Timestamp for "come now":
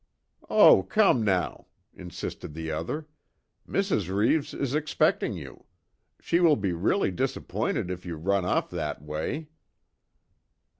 0.81-1.67